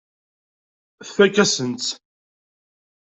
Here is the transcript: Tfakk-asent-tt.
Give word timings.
Tfakk-asent-tt. 1.07 1.91